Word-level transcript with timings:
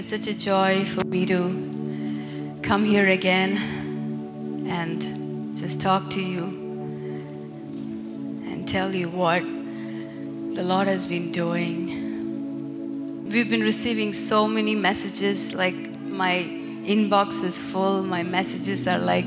is 0.00 0.08
such 0.08 0.26
a 0.28 0.38
joy 0.38 0.82
for 0.86 1.04
me 1.04 1.26
to 1.26 2.58
come 2.62 2.86
here 2.86 3.08
again 3.08 3.58
and 4.66 5.54
just 5.54 5.78
talk 5.78 6.08
to 6.08 6.22
you 6.22 6.44
and 8.48 8.66
tell 8.66 8.94
you 8.94 9.10
what 9.10 9.42
the 9.42 10.62
Lord 10.62 10.88
has 10.88 11.06
been 11.06 11.30
doing. 11.30 13.28
We've 13.28 13.50
been 13.50 13.60
receiving 13.60 14.14
so 14.14 14.48
many 14.48 14.74
messages, 14.74 15.52
like 15.52 15.76
my 16.00 16.46
inbox 16.94 17.44
is 17.44 17.60
full, 17.60 18.02
my 18.02 18.22
messages 18.22 18.88
are 18.88 18.98
like 18.98 19.26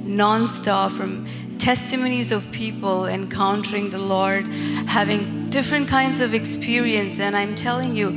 non-stop 0.00 0.92
from 0.92 1.26
testimonies 1.58 2.32
of 2.32 2.50
people 2.50 3.04
encountering 3.04 3.90
the 3.90 3.98
Lord, 3.98 4.46
having 4.86 5.50
different 5.50 5.86
kinds 5.86 6.20
of 6.20 6.32
experience, 6.32 7.20
and 7.20 7.36
I'm 7.36 7.54
telling 7.54 7.94
you, 7.94 8.16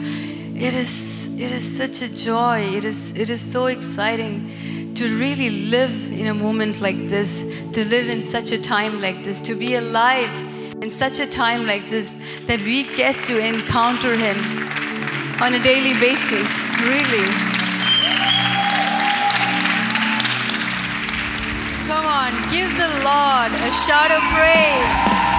it 0.56 0.74
is 0.74 1.27
it 1.38 1.52
is 1.52 1.78
such 1.78 2.02
a 2.02 2.14
joy. 2.14 2.62
It 2.62 2.84
is 2.84 3.16
it 3.16 3.30
is 3.30 3.42
so 3.42 3.68
exciting 3.68 4.94
to 4.96 5.20
really 5.20 5.52
live 5.70 6.12
in 6.12 6.26
a 6.28 6.34
moment 6.34 6.82
like 6.82 6.98
this, 7.10 7.44
to 7.74 7.86
live 7.86 8.10
in 8.10 8.24
such 8.24 8.52
a 8.52 8.60
time 8.60 9.00
like 9.00 9.24
this, 9.24 9.40
to 9.42 9.54
be 9.54 9.76
alive 9.76 10.34
in 10.82 10.90
such 10.90 11.20
a 11.20 11.28
time 11.28 11.68
like 11.68 11.88
this, 11.90 12.14
that 12.48 12.60
we 12.62 12.86
get 12.96 13.24
to 13.28 13.38
encounter 13.38 14.16
Him 14.16 14.38
on 15.40 15.54
a 15.54 15.62
daily 15.62 15.94
basis, 16.00 16.50
really. 16.82 17.30
Come 21.86 22.06
on, 22.06 22.34
give 22.50 22.72
the 22.82 22.90
Lord 23.06 23.52
a 23.54 23.72
shout 23.86 24.10
of 24.10 24.24
praise. 24.34 25.37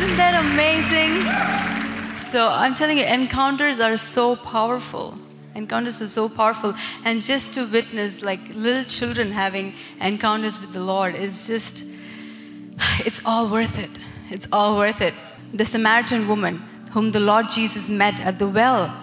Isn't 0.00 0.16
that 0.16 0.34
amazing? 0.42 2.16
So 2.16 2.48
I'm 2.48 2.74
telling 2.74 2.96
you, 2.96 3.04
encounters 3.04 3.78
are 3.80 3.98
so 3.98 4.34
powerful. 4.34 5.18
Encounters 5.54 6.00
are 6.00 6.08
so 6.08 6.26
powerful. 6.26 6.72
And 7.04 7.22
just 7.22 7.52
to 7.52 7.66
witness 7.66 8.22
like 8.22 8.40
little 8.54 8.84
children 8.84 9.30
having 9.30 9.74
encounters 10.00 10.58
with 10.58 10.72
the 10.72 10.80
Lord 10.80 11.14
is 11.14 11.46
just, 11.46 11.84
it's 13.04 13.20
all 13.26 13.50
worth 13.50 13.78
it. 13.78 13.90
It's 14.30 14.48
all 14.50 14.78
worth 14.78 15.02
it. 15.02 15.12
The 15.52 15.66
Samaritan 15.66 16.26
woman 16.26 16.62
whom 16.92 17.12
the 17.12 17.20
Lord 17.20 17.50
Jesus 17.50 17.90
met 17.90 18.20
at 18.20 18.38
the 18.38 18.48
well, 18.48 18.96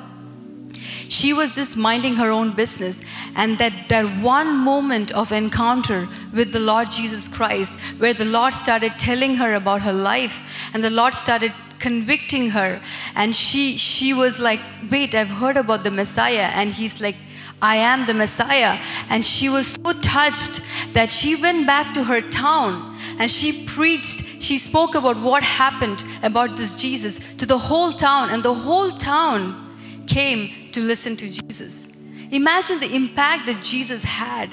she 1.09 1.33
was 1.33 1.55
just 1.55 1.77
minding 1.77 2.15
her 2.15 2.29
own 2.29 2.51
business. 2.51 3.03
And 3.35 3.57
that, 3.59 3.73
that 3.89 4.05
one 4.23 4.57
moment 4.57 5.11
of 5.11 5.31
encounter 5.31 6.07
with 6.33 6.51
the 6.51 6.59
Lord 6.59 6.91
Jesus 6.91 7.27
Christ, 7.27 7.79
where 7.99 8.13
the 8.13 8.25
Lord 8.25 8.53
started 8.53 8.93
telling 8.97 9.35
her 9.35 9.53
about 9.53 9.83
her 9.83 9.93
life, 9.93 10.56
and 10.77 10.83
the 10.83 10.91
Lord 10.91 11.15
started 11.15 11.53
convicting 11.79 12.51
her. 12.51 12.79
And 13.15 13.35
she 13.35 13.77
she 13.77 14.13
was 14.13 14.39
like 14.39 14.59
wait 14.91 15.15
i've 15.15 15.31
heard 15.41 15.57
about 15.57 15.81
the 15.81 15.89
messiah. 15.89 16.51
And 16.53 16.71
he's 16.71 17.01
like 17.01 17.15
i 17.63 17.77
am 17.77 18.05
the 18.05 18.13
messiah. 18.13 18.77
And 19.09 19.25
she 19.25 19.49
was 19.49 19.65
so 19.73 19.93
touched 20.01 20.61
that 20.93 21.11
she 21.11 21.35
went 21.41 21.65
back 21.65 21.95
to 21.95 22.03
her 22.03 22.21
town 22.21 22.95
and 23.17 23.31
she 23.31 23.65
preached. 23.65 24.43
She 24.43 24.59
spoke 24.59 24.93
about 24.93 25.17
what 25.19 25.41
happened 25.41 26.05
about 26.21 26.55
this 26.55 26.75
jesus 26.75 27.35
to 27.37 27.47
the 27.47 27.57
whole 27.57 27.91
town. 27.91 28.29
And 28.29 28.43
the 28.43 28.53
whole 28.53 28.91
town 28.91 30.05
came 30.05 30.51
to 30.73 30.79
listen 30.79 31.15
to 31.15 31.25
jesus. 31.25 31.91
Imagine 32.29 32.79
the 32.79 32.95
impact 32.95 33.47
that 33.47 33.63
jesus 33.63 34.03
had 34.03 34.51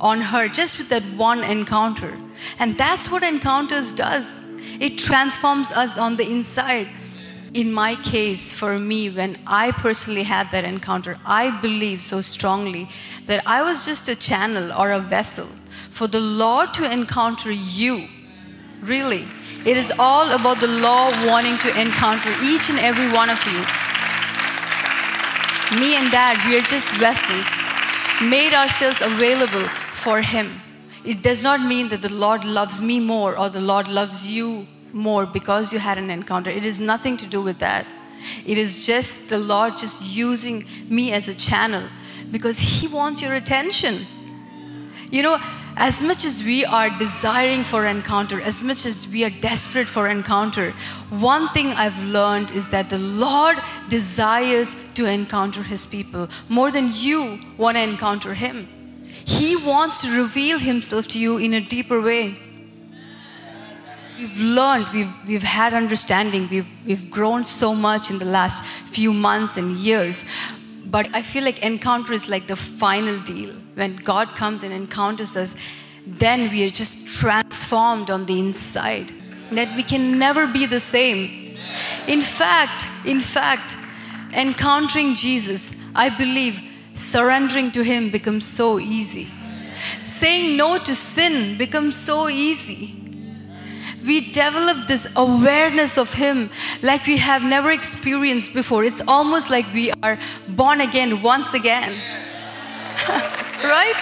on 0.00 0.20
her 0.20 0.48
just 0.48 0.78
with 0.78 0.88
that 0.88 1.04
one 1.16 1.44
encounter. 1.44 2.18
And 2.58 2.76
that's 2.76 3.08
what 3.08 3.22
encounters 3.22 3.92
does 3.92 4.49
it 4.80 4.98
transforms 4.98 5.70
us 5.70 5.98
on 5.98 6.16
the 6.16 6.28
inside. 6.28 6.88
In 7.52 7.72
my 7.72 7.96
case, 7.96 8.54
for 8.54 8.78
me, 8.78 9.10
when 9.10 9.38
I 9.46 9.72
personally 9.72 10.22
had 10.22 10.50
that 10.52 10.64
encounter, 10.64 11.18
I 11.26 11.60
believe 11.60 12.00
so 12.00 12.22
strongly 12.22 12.88
that 13.26 13.42
I 13.46 13.62
was 13.62 13.84
just 13.84 14.08
a 14.08 14.16
channel 14.16 14.72
or 14.72 14.90
a 14.90 15.00
vessel 15.00 15.46
for 15.90 16.06
the 16.06 16.20
Lord 16.20 16.72
to 16.74 16.90
encounter 16.90 17.52
you. 17.52 18.08
Really. 18.80 19.26
It 19.66 19.76
is 19.76 19.92
all 19.98 20.30
about 20.30 20.60
the 20.60 20.66
Lord 20.66 21.14
wanting 21.26 21.58
to 21.58 21.78
encounter 21.78 22.30
each 22.42 22.70
and 22.70 22.78
every 22.78 23.12
one 23.12 23.28
of 23.28 23.44
you. 23.44 23.60
Me 25.78 25.94
and 25.96 26.10
Dad, 26.10 26.40
we 26.48 26.56
are 26.56 26.64
just 26.64 26.90
vessels, 26.94 27.50
made 28.22 28.54
ourselves 28.54 29.02
available 29.02 29.68
for 29.92 30.22
Him. 30.22 30.48
It 31.04 31.22
does 31.22 31.42
not 31.42 31.62
mean 31.62 31.88
that 31.88 32.02
the 32.02 32.12
Lord 32.12 32.44
loves 32.44 32.82
me 32.82 33.00
more 33.00 33.38
or 33.38 33.48
the 33.48 33.60
Lord 33.60 33.88
loves 33.88 34.28
you 34.28 34.66
more 34.92 35.26
because 35.26 35.72
you 35.72 35.78
had 35.78 35.98
an 35.98 36.10
encounter. 36.10 36.50
It 36.50 36.66
is 36.66 36.80
nothing 36.80 37.16
to 37.18 37.26
do 37.26 37.40
with 37.40 37.58
that. 37.58 37.86
It 38.44 38.58
is 38.58 38.86
just 38.86 39.28
the 39.30 39.38
Lord 39.38 39.76
just 39.76 40.14
using 40.14 40.64
me 40.88 41.12
as 41.12 41.28
a 41.28 41.34
channel 41.34 41.84
because 42.30 42.58
He 42.58 42.86
wants 42.86 43.22
your 43.22 43.34
attention. 43.34 44.06
You 45.10 45.22
know, 45.22 45.40
as 45.76 46.02
much 46.02 46.24
as 46.24 46.44
we 46.44 46.64
are 46.64 46.90
desiring 46.98 47.64
for 47.64 47.86
encounter, 47.86 48.40
as 48.40 48.62
much 48.62 48.84
as 48.84 49.08
we 49.10 49.24
are 49.24 49.30
desperate 49.30 49.86
for 49.86 50.08
encounter, 50.08 50.72
one 51.08 51.48
thing 51.48 51.68
I've 51.68 51.98
learned 52.04 52.50
is 52.50 52.68
that 52.70 52.90
the 52.90 52.98
Lord 52.98 53.56
desires 53.88 54.92
to 54.94 55.06
encounter 55.06 55.62
His 55.62 55.86
people 55.86 56.28
more 56.48 56.70
than 56.70 56.90
you 56.92 57.40
want 57.56 57.76
to 57.76 57.82
encounter 57.82 58.34
Him. 58.34 58.68
He 59.30 59.54
wants 59.54 60.02
to 60.02 60.08
reveal 60.20 60.58
Himself 60.58 61.06
to 61.08 61.18
you 61.20 61.38
in 61.38 61.54
a 61.54 61.60
deeper 61.60 62.00
way. 62.00 62.36
We've 64.18 64.38
learned, 64.38 64.88
we've, 64.88 65.14
we've 65.26 65.44
had 65.44 65.72
understanding, 65.72 66.48
we've, 66.50 66.84
we've 66.84 67.08
grown 67.10 67.44
so 67.44 67.72
much 67.74 68.10
in 68.10 68.18
the 68.18 68.24
last 68.24 68.64
few 68.64 69.12
months 69.12 69.56
and 69.56 69.76
years. 69.76 70.24
But 70.84 71.14
I 71.14 71.22
feel 71.22 71.44
like 71.44 71.62
encounter 71.62 72.12
is 72.12 72.28
like 72.28 72.48
the 72.48 72.56
final 72.56 73.20
deal. 73.20 73.54
When 73.76 73.96
God 73.96 74.34
comes 74.34 74.64
and 74.64 74.72
encounters 74.72 75.36
us, 75.36 75.56
then 76.04 76.50
we 76.50 76.66
are 76.66 76.70
just 76.70 77.08
transformed 77.20 78.10
on 78.10 78.26
the 78.26 78.38
inside. 78.38 79.12
That 79.52 79.74
we 79.76 79.84
can 79.84 80.18
never 80.18 80.48
be 80.48 80.66
the 80.66 80.80
same. 80.80 81.56
In 82.08 82.20
fact, 82.20 82.88
in 83.06 83.20
fact, 83.20 83.76
encountering 84.34 85.14
Jesus, 85.14 85.80
I 85.94 86.08
believe 86.08 86.60
surrendering 86.94 87.70
to 87.72 87.82
Him 87.82 88.10
becomes 88.10 88.46
so 88.46 88.78
easy. 88.78 89.28
Saying 90.04 90.56
no 90.56 90.78
to 90.78 90.94
sin 90.94 91.56
becomes 91.56 91.96
so 91.96 92.28
easy. 92.28 92.96
We 94.04 94.30
develop 94.32 94.86
this 94.86 95.12
awareness 95.16 95.98
of 95.98 96.14
Him 96.14 96.50
like 96.82 97.06
we 97.06 97.18
have 97.18 97.44
never 97.44 97.70
experienced 97.70 98.54
before. 98.54 98.84
It's 98.84 99.02
almost 99.06 99.50
like 99.50 99.66
we 99.74 99.92
are 100.02 100.18
born 100.48 100.80
again 100.80 101.22
once 101.22 101.52
again. 101.54 101.92
right? 103.62 104.00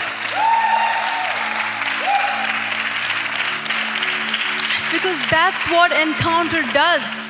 Because 4.92 5.20
that's 5.30 5.68
what 5.68 5.92
encounter 5.92 6.62
does. 6.72 7.28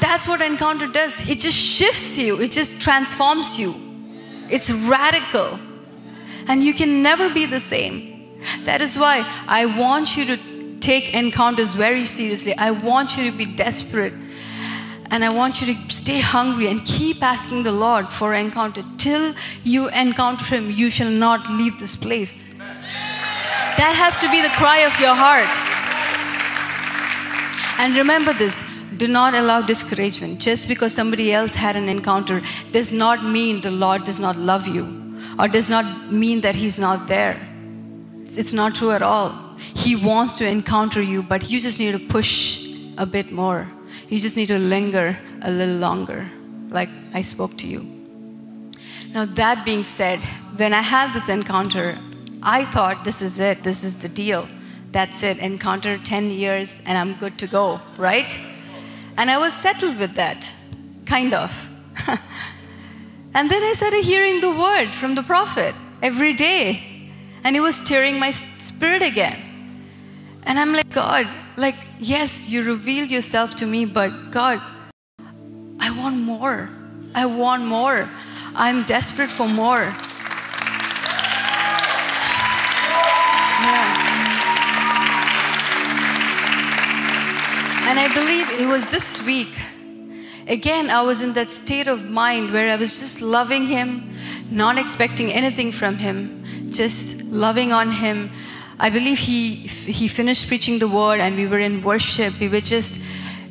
That's 0.00 0.26
what 0.26 0.40
encounter 0.40 0.86
does. 0.86 1.28
It 1.28 1.38
just 1.38 1.56
shifts 1.56 2.16
you, 2.18 2.40
it 2.40 2.50
just 2.50 2.80
transforms 2.80 3.58
you. 3.58 3.89
It's 4.50 4.70
radical. 4.70 5.58
And 6.48 6.62
you 6.62 6.74
can 6.74 7.02
never 7.02 7.32
be 7.32 7.46
the 7.46 7.60
same. 7.60 8.40
That 8.64 8.80
is 8.80 8.98
why 8.98 9.24
I 9.46 9.66
want 9.66 10.16
you 10.16 10.24
to 10.26 10.78
take 10.80 11.14
encounters 11.14 11.74
very 11.74 12.06
seriously. 12.06 12.54
I 12.56 12.70
want 12.70 13.16
you 13.16 13.30
to 13.30 13.36
be 13.36 13.44
desperate. 13.44 14.14
And 15.12 15.24
I 15.24 15.28
want 15.28 15.60
you 15.60 15.74
to 15.74 15.92
stay 15.92 16.20
hungry 16.20 16.68
and 16.68 16.84
keep 16.84 17.22
asking 17.22 17.64
the 17.64 17.72
Lord 17.72 18.08
for 18.08 18.34
encounter. 18.34 18.84
Till 18.96 19.34
you 19.64 19.88
encounter 19.90 20.44
Him, 20.54 20.70
you 20.70 20.88
shall 20.88 21.10
not 21.10 21.50
leave 21.50 21.78
this 21.78 21.96
place. 21.96 22.54
That 22.56 23.94
has 23.96 24.18
to 24.18 24.30
be 24.30 24.40
the 24.42 24.50
cry 24.50 24.80
of 24.80 24.98
your 25.00 25.14
heart. 25.14 25.50
And 27.78 27.96
remember 27.96 28.32
this 28.32 28.62
do 29.00 29.08
not 29.08 29.34
allow 29.34 29.62
discouragement. 29.62 30.38
Just 30.38 30.68
because 30.68 30.92
somebody 30.92 31.32
else 31.32 31.54
had 31.54 31.74
an 31.74 31.88
encounter 31.88 32.42
does 32.70 32.92
not 32.92 33.24
mean 33.24 33.62
the 33.62 33.70
Lord 33.70 34.04
does 34.04 34.20
not 34.20 34.36
love 34.36 34.68
you 34.68 34.84
or 35.38 35.48
does 35.48 35.70
not 35.70 36.12
mean 36.12 36.42
that 36.42 36.54
He's 36.54 36.78
not 36.78 37.08
there. 37.08 37.40
It's 38.24 38.52
not 38.52 38.74
true 38.74 38.90
at 38.90 39.00
all. 39.00 39.56
He 39.58 39.96
wants 39.96 40.36
to 40.38 40.46
encounter 40.46 41.00
you, 41.00 41.22
but 41.22 41.48
you 41.50 41.58
just 41.60 41.80
need 41.80 41.92
to 41.92 42.06
push 42.16 42.68
a 42.98 43.06
bit 43.06 43.32
more. 43.32 43.66
You 44.10 44.18
just 44.18 44.36
need 44.36 44.48
to 44.48 44.58
linger 44.58 45.18
a 45.40 45.50
little 45.50 45.76
longer, 45.76 46.28
like 46.68 46.90
I 47.14 47.22
spoke 47.22 47.56
to 47.58 47.66
you. 47.66 47.80
Now, 49.14 49.24
that 49.24 49.64
being 49.64 49.82
said, 49.82 50.22
when 50.56 50.74
I 50.74 50.82
had 50.82 51.14
this 51.14 51.30
encounter, 51.30 51.98
I 52.42 52.66
thought 52.66 53.04
this 53.04 53.22
is 53.22 53.40
it, 53.40 53.62
this 53.62 53.82
is 53.82 54.00
the 54.02 54.08
deal. 54.08 54.46
That's 54.92 55.22
it, 55.22 55.38
encounter 55.38 55.96
10 55.96 56.30
years 56.30 56.82
and 56.84 56.98
I'm 56.98 57.14
good 57.14 57.38
to 57.38 57.46
go, 57.46 57.80
right? 57.96 58.38
And 59.20 59.30
I 59.30 59.36
was 59.36 59.52
settled 59.52 59.98
with 59.98 60.14
that, 60.14 60.50
kind 61.04 61.34
of. 61.34 61.68
and 63.34 63.50
then 63.50 63.62
I 63.62 63.74
started 63.74 64.02
hearing 64.02 64.40
the 64.40 64.48
word 64.48 64.88
from 64.88 65.14
the 65.14 65.22
prophet 65.22 65.74
every 66.02 66.32
day. 66.32 67.10
And 67.44 67.54
it 67.54 67.60
was 67.60 67.76
stirring 67.76 68.18
my 68.18 68.30
spirit 68.30 69.02
again. 69.02 69.38
And 70.44 70.58
I'm 70.58 70.72
like, 70.72 70.88
God, 70.88 71.28
like, 71.58 71.74
yes, 71.98 72.48
you 72.48 72.62
revealed 72.62 73.10
yourself 73.10 73.56
to 73.56 73.66
me, 73.66 73.84
but 73.84 74.30
God, 74.30 74.58
I 75.78 75.90
want 76.00 76.16
more. 76.16 76.70
I 77.14 77.26
want 77.26 77.66
more. 77.66 78.08
I'm 78.54 78.84
desperate 78.84 79.28
for 79.28 79.46
more. 79.46 79.94
And 87.90 87.98
I 87.98 88.06
believe 88.14 88.48
it 88.60 88.66
was 88.68 88.86
this 88.86 89.20
week. 89.26 89.52
Again, 90.46 90.90
I 90.90 91.02
was 91.02 91.22
in 91.22 91.32
that 91.32 91.50
state 91.50 91.88
of 91.88 92.08
mind 92.08 92.52
where 92.52 92.70
I 92.70 92.76
was 92.76 93.00
just 93.00 93.20
loving 93.20 93.66
Him, 93.66 94.14
not 94.48 94.78
expecting 94.78 95.32
anything 95.32 95.72
from 95.72 95.96
Him, 95.96 96.44
just 96.70 97.24
loving 97.24 97.72
on 97.72 97.90
Him. 97.90 98.30
I 98.78 98.90
believe 98.90 99.18
He 99.18 99.66
He 99.96 100.06
finished 100.06 100.46
preaching 100.46 100.78
the 100.78 100.86
word, 100.86 101.18
and 101.18 101.34
we 101.34 101.48
were 101.48 101.58
in 101.58 101.82
worship. 101.82 102.38
We 102.38 102.48
were 102.48 102.60
just, 102.60 103.04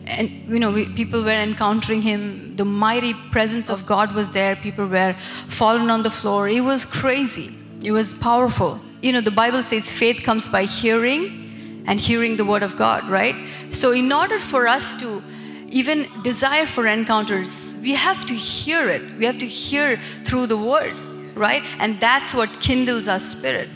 and 0.07 0.30
you 0.47 0.59
know, 0.59 0.71
we, 0.71 0.86
people 0.86 1.21
were 1.21 1.41
encountering 1.50 2.01
Him. 2.01 2.56
The 2.56 2.63
mighty 2.63 3.13
presence 3.31 3.69
of 3.69 3.86
God 3.86 4.15
was 4.15 4.30
there. 4.30 4.56
People 4.56 4.88
were 4.88 5.18
falling 5.50 5.91
on 5.91 6.03
the 6.03 6.09
floor. 6.09 6.47
It 6.47 6.62
was 6.62 6.86
crazy. 6.86 7.53
It 7.83 7.91
was 7.91 8.13
powerful. 8.13 8.80
You 9.01 9.12
know, 9.12 9.21
the 9.21 9.36
Bible 9.44 9.63
says 9.63 9.91
faith 9.91 10.24
comes 10.24 10.47
by 10.47 10.63
hearing 10.63 11.49
and 11.89 12.00
hearing 12.00 12.38
the 12.38 12.45
word 12.45 12.62
of 12.62 12.77
God, 12.77 13.09
right? 13.09 13.36
So, 13.71 13.91
in 13.91 14.13
order 14.13 14.38
for 14.38 14.68
us 14.68 14.95
to 14.97 15.24
even 15.69 16.07
desire 16.21 16.68
for 16.68 16.86
encounters, 16.86 17.80
we 17.81 17.95
have 17.95 18.25
to 18.27 18.33
hear 18.33 18.88
it. 18.88 19.01
We 19.18 19.25
have 19.25 19.39
to 19.39 19.47
hear 19.47 19.97
through 20.24 20.47
the 20.47 20.57
word, 20.57 20.94
right? 21.36 21.63
And 21.80 22.00
that's 22.00 22.33
what 22.36 22.62
kindles 22.62 23.07
our 23.07 23.19
spirit. 23.19 23.69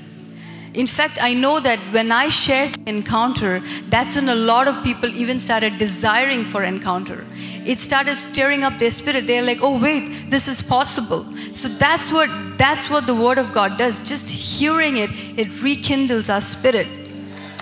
In 0.75 0.87
fact, 0.87 1.17
I 1.21 1.33
know 1.33 1.59
that 1.59 1.79
when 1.91 2.11
I 2.11 2.29
shared 2.29 2.77
encounter, 2.87 3.61
that's 3.89 4.15
when 4.15 4.29
a 4.29 4.35
lot 4.35 4.67
of 4.67 4.83
people 4.83 5.09
even 5.09 5.39
started 5.39 5.77
desiring 5.77 6.43
for 6.43 6.63
encounter. 6.63 7.25
It 7.65 7.79
started 7.79 8.15
stirring 8.15 8.63
up 8.63 8.77
their 8.79 8.91
spirit. 8.91 9.25
They're 9.25 9.43
like, 9.43 9.61
"Oh 9.61 9.77
wait, 9.79 10.29
this 10.29 10.47
is 10.47 10.61
possible." 10.61 11.25
So 11.53 11.67
that's 11.67 12.11
what 12.11 12.29
that's 12.57 12.89
what 12.89 13.05
the 13.05 13.15
word 13.15 13.37
of 13.37 13.53
God 13.53 13.77
does. 13.77 14.01
Just 14.07 14.29
hearing 14.29 14.97
it, 14.97 15.09
it 15.37 15.61
rekindles 15.61 16.29
our 16.29 16.41
spirit. 16.41 17.02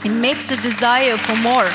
It 0.03 0.09
makes 0.09 0.50
a 0.51 0.62
desire 0.62 1.18
for 1.18 1.36
more. 1.36 1.69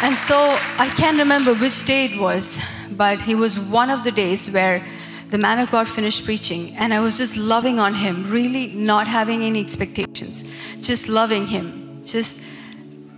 And 0.00 0.16
so 0.16 0.56
I 0.78 0.88
can't 0.96 1.18
remember 1.18 1.54
which 1.54 1.84
day 1.84 2.06
it 2.06 2.20
was, 2.20 2.60
but 2.92 3.20
he 3.20 3.34
was 3.34 3.58
one 3.58 3.90
of 3.90 4.04
the 4.04 4.12
days 4.12 4.50
where 4.50 4.84
the 5.30 5.38
man 5.38 5.58
of 5.58 5.70
God 5.70 5.88
finished 5.88 6.24
preaching, 6.24 6.74
and 6.76 6.94
I 6.94 7.00
was 7.00 7.18
just 7.18 7.36
loving 7.36 7.78
on 7.78 7.94
him, 7.94 8.24
really 8.24 8.68
not 8.68 9.06
having 9.06 9.42
any 9.42 9.60
expectations, 9.60 10.44
just 10.80 11.08
loving 11.08 11.46
him, 11.46 12.02
just 12.02 12.42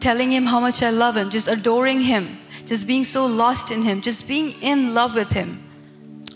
telling 0.00 0.32
him 0.32 0.46
how 0.46 0.58
much 0.58 0.82
I 0.82 0.90
love 0.90 1.16
him, 1.16 1.30
just 1.30 1.48
adoring 1.48 2.00
him, 2.00 2.38
just 2.66 2.86
being 2.86 3.04
so 3.04 3.26
lost 3.26 3.70
in 3.70 3.82
him, 3.82 4.00
just 4.00 4.26
being 4.26 4.52
in 4.60 4.92
love 4.94 5.14
with 5.14 5.30
him. 5.30 5.62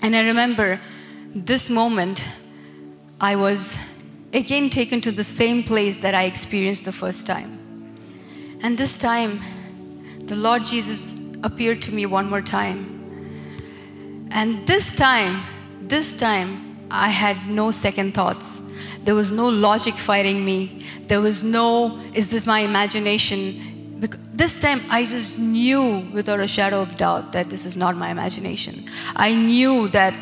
And 0.03 0.15
I 0.15 0.27
remember 0.27 0.79
this 1.35 1.69
moment, 1.69 2.29
I 3.21 3.35
was 3.37 3.77
again 4.35 4.69
taken 4.69 5.01
to 5.01 5.13
the 5.13 5.25
same 5.25 5.63
place 5.63 5.97
that 5.99 6.15
I 6.15 6.25
experienced 6.25 6.85
the 6.85 6.93
first 6.93 7.27
time. 7.27 7.59
And 8.63 8.77
this 8.77 8.99
time, 8.99 9.41
the 10.19 10.37
Lord 10.37 10.65
Jesus 10.65 11.35
appeared 11.43 11.81
to 11.83 11.95
me 11.95 12.07
one 12.07 12.29
more 12.29 12.43
time. 12.43 12.91
And 14.31 14.67
this 14.67 14.97
time, 14.97 15.43
this 15.81 16.17
time, 16.17 16.87
I 16.91 17.09
had 17.09 17.47
no 17.47 17.71
second 17.71 18.15
thoughts. 18.15 18.73
There 19.05 19.15
was 19.15 19.31
no 19.33 19.49
logic 19.49 19.95
fighting 19.95 20.45
me. 20.45 20.85
There 21.07 21.21
was 21.21 21.43
no, 21.43 22.01
is 22.15 22.31
this 22.31 22.47
my 22.47 22.61
imagination? 22.61 23.99
Bec- 24.01 24.19
This 24.33 24.61
time, 24.61 24.81
I 24.91 25.03
just 25.05 25.39
knew 25.39 26.09
without 26.13 26.41
a 26.41 26.49
shadow 26.49 26.81
of 26.81 26.97
doubt 26.97 27.33
that 27.33 27.51
this 27.51 27.65
is 27.67 27.77
not 27.77 27.97
my 27.97 28.11
imagination. 28.11 28.85
I 29.15 29.35
knew 29.35 29.89
that 29.89 30.15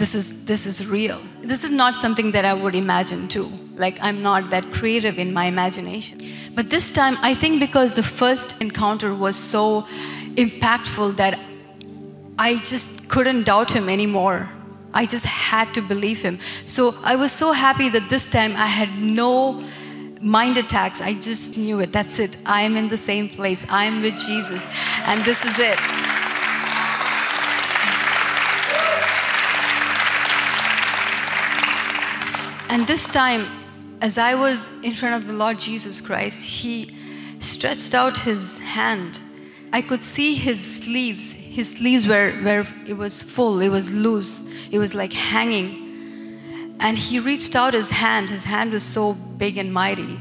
this 0.00 0.14
is 0.14 0.46
this 0.46 0.64
is 0.64 0.88
real. 0.88 1.18
This 1.42 1.62
is 1.62 1.70
not 1.70 1.94
something 1.94 2.30
that 2.30 2.46
I 2.46 2.54
would 2.54 2.74
imagine 2.74 3.28
too. 3.28 3.48
Like 3.76 3.98
I'm 4.00 4.22
not 4.22 4.48
that 4.48 4.72
creative 4.72 5.18
in 5.18 5.34
my 5.34 5.44
imagination. 5.44 6.18
But 6.54 6.70
this 6.70 6.90
time 6.90 7.18
I 7.20 7.34
think 7.34 7.60
because 7.60 7.92
the 7.94 8.02
first 8.02 8.62
encounter 8.62 9.14
was 9.14 9.36
so 9.36 9.82
impactful 10.36 11.16
that 11.16 11.38
I 12.38 12.56
just 12.70 13.10
couldn't 13.10 13.44
doubt 13.44 13.72
him 13.72 13.90
anymore. 13.90 14.48
I 14.94 15.04
just 15.04 15.26
had 15.26 15.74
to 15.74 15.82
believe 15.82 16.22
him. 16.22 16.38
So 16.64 16.94
I 17.04 17.16
was 17.16 17.30
so 17.30 17.52
happy 17.52 17.90
that 17.90 18.08
this 18.08 18.30
time 18.30 18.52
I 18.56 18.66
had 18.66 18.98
no 18.98 19.62
mind 20.22 20.56
attacks. 20.56 21.02
I 21.02 21.12
just 21.12 21.58
knew 21.58 21.80
it. 21.80 21.92
That's 21.92 22.18
it. 22.18 22.38
I 22.46 22.62
am 22.62 22.74
in 22.76 22.88
the 22.88 22.96
same 22.96 23.28
place. 23.28 23.66
I 23.70 23.84
am 23.84 24.00
with 24.00 24.16
Jesus. 24.16 24.70
And 25.04 25.22
this 25.24 25.44
is 25.44 25.58
it. 25.58 26.09
And 32.70 32.86
this 32.86 33.12
time, 33.12 33.48
as 34.00 34.16
I 34.16 34.36
was 34.36 34.80
in 34.84 34.94
front 34.94 35.16
of 35.16 35.26
the 35.26 35.32
Lord 35.32 35.58
Jesus 35.58 36.00
Christ, 36.00 36.46
He 36.46 36.94
stretched 37.40 37.94
out 37.94 38.16
His 38.18 38.62
hand. 38.62 39.20
I 39.72 39.82
could 39.82 40.04
see 40.04 40.34
His 40.36 40.60
sleeves. 40.60 41.32
His 41.32 41.76
sleeves 41.76 42.06
were 42.06 42.30
where 42.42 42.64
it 42.86 42.94
was 42.94 43.20
full, 43.20 43.60
it 43.60 43.70
was 43.70 43.92
loose, 43.92 44.48
it 44.70 44.78
was 44.78 44.94
like 44.94 45.12
hanging. 45.12 46.76
And 46.78 46.96
He 46.96 47.18
reached 47.18 47.56
out 47.56 47.74
His 47.74 47.90
hand. 47.90 48.30
His 48.30 48.44
hand 48.44 48.70
was 48.70 48.84
so 48.84 49.14
big 49.14 49.58
and 49.58 49.74
mighty. 49.74 50.20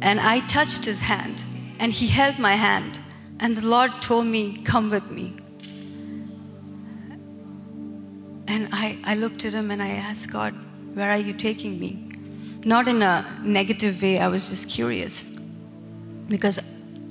And 0.00 0.18
I 0.18 0.40
touched 0.46 0.86
His 0.86 1.00
hand, 1.00 1.44
and 1.78 1.92
He 1.92 2.06
held 2.06 2.38
my 2.38 2.54
hand. 2.54 3.00
And 3.38 3.54
the 3.54 3.66
Lord 3.66 4.00
told 4.00 4.26
me, 4.26 4.62
Come 4.64 4.88
with 4.88 5.10
me. 5.10 5.36
And 8.48 8.68
I, 8.72 8.98
I 9.04 9.14
looked 9.14 9.44
at 9.44 9.52
him 9.52 9.70
and 9.70 9.80
I 9.80 9.90
asked 9.90 10.32
God, 10.32 10.52
Where 10.94 11.10
are 11.10 11.18
you 11.18 11.32
taking 11.32 11.78
me? 11.78 12.10
Not 12.64 12.88
in 12.88 13.02
a 13.02 13.24
negative 13.42 14.02
way, 14.02 14.18
I 14.18 14.28
was 14.28 14.50
just 14.50 14.68
curious. 14.68 15.38
Because 16.28 16.58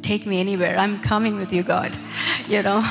take 0.01 0.25
me 0.25 0.39
anywhere, 0.39 0.77
I'm 0.77 0.99
coming 0.99 1.37
with 1.37 1.51
you, 1.51 1.63
God, 1.63 1.97
you 2.47 2.61
know. 2.61 2.83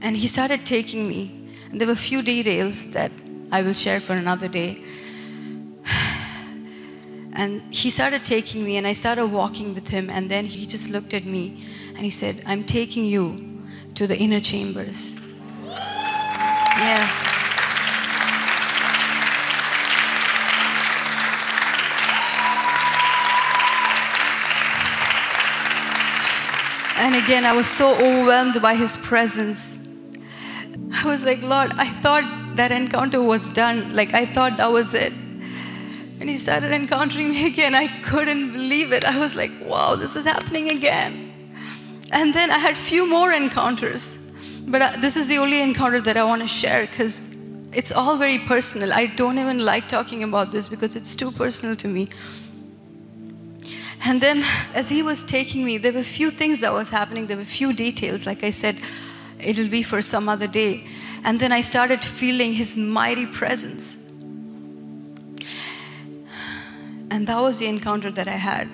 And 0.00 0.16
he 0.16 0.26
started 0.26 0.64
taking 0.66 1.08
me. 1.08 1.48
And 1.70 1.80
there 1.80 1.86
were 1.86 1.94
a 1.94 2.06
few 2.10 2.22
details 2.22 2.92
that 2.92 3.10
I 3.50 3.62
will 3.62 3.72
share 3.72 4.00
for 4.00 4.14
another 4.14 4.48
day. 4.48 4.78
And 7.36 7.74
he 7.74 7.90
started 7.90 8.24
taking 8.24 8.64
me, 8.64 8.76
and 8.76 8.86
I 8.86 8.92
started 8.92 9.26
walking 9.26 9.74
with 9.74 9.88
him. 9.88 10.08
And 10.08 10.30
then 10.30 10.46
he 10.46 10.66
just 10.66 10.88
looked 10.90 11.12
at 11.14 11.24
me 11.24 11.64
and 11.96 12.04
he 12.04 12.10
said, 12.10 12.42
I'm 12.46 12.62
taking 12.62 13.04
you 13.04 13.60
to 13.94 14.06
the 14.06 14.16
inner 14.16 14.38
chambers. 14.38 15.18
Yeah. 15.64 17.23
And 27.04 27.16
again, 27.16 27.44
I 27.44 27.52
was 27.52 27.66
so 27.66 27.92
overwhelmed 27.96 28.62
by 28.62 28.74
his 28.74 28.96
presence. 28.96 29.86
I 30.94 31.04
was 31.04 31.22
like, 31.22 31.42
Lord, 31.42 31.70
I 31.76 31.86
thought 32.00 32.56
that 32.56 32.72
encounter 32.72 33.22
was 33.22 33.50
done. 33.50 33.94
Like, 33.94 34.14
I 34.14 34.24
thought 34.24 34.56
that 34.56 34.72
was 34.72 34.94
it. 34.94 35.12
And 35.12 36.30
he 36.30 36.38
started 36.38 36.72
encountering 36.72 37.28
me 37.32 37.46
again. 37.46 37.74
I 37.74 37.88
couldn't 38.00 38.52
believe 38.52 38.94
it. 38.94 39.04
I 39.04 39.18
was 39.18 39.36
like, 39.36 39.50
wow, 39.60 39.96
this 39.96 40.16
is 40.16 40.24
happening 40.24 40.70
again. 40.70 41.30
And 42.10 42.32
then 42.32 42.50
I 42.50 42.56
had 42.56 42.74
few 42.74 43.06
more 43.06 43.32
encounters. 43.32 44.16
But 44.66 44.80
uh, 44.80 44.96
this 44.98 45.18
is 45.18 45.28
the 45.28 45.36
only 45.36 45.60
encounter 45.60 46.00
that 46.00 46.16
I 46.16 46.24
want 46.24 46.40
to 46.40 46.48
share 46.48 46.86
because 46.86 47.38
it's 47.74 47.92
all 47.92 48.16
very 48.16 48.38
personal. 48.38 48.94
I 48.94 49.06
don't 49.06 49.38
even 49.38 49.58
like 49.58 49.88
talking 49.88 50.22
about 50.22 50.52
this 50.52 50.68
because 50.68 50.96
it's 50.96 51.14
too 51.14 51.32
personal 51.32 51.76
to 51.76 51.86
me. 51.86 52.08
And 54.06 54.20
then 54.20 54.42
as 54.74 54.88
he 54.88 55.02
was 55.02 55.24
taking 55.24 55.64
me, 55.64 55.78
there 55.78 55.92
were 55.92 56.02
few 56.02 56.30
things 56.30 56.60
that 56.60 56.72
was 56.72 56.90
happening. 56.90 57.26
There 57.26 57.36
were 57.36 57.44
few 57.44 57.72
details. 57.72 58.26
Like 58.26 58.44
I 58.44 58.50
said, 58.50 58.76
it'll 59.40 59.68
be 59.68 59.82
for 59.82 60.02
some 60.02 60.28
other 60.28 60.46
day. 60.46 60.84
And 61.24 61.40
then 61.40 61.52
I 61.52 61.62
started 61.62 62.04
feeling 62.04 62.52
his 62.52 62.76
mighty 62.76 63.26
presence. 63.26 64.12
And 67.10 67.26
that 67.26 67.40
was 67.40 67.60
the 67.60 67.66
encounter 67.66 68.10
that 68.10 68.28
I 68.28 68.32
had. 68.32 68.68